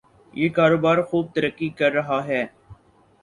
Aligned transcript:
یہ 0.33 0.49
کاروبار 0.49 1.01
خوب 1.01 1.27
ترقی 1.35 1.69
کر 1.69 1.91
رہا 1.91 2.19
ہے۔ 2.27 2.45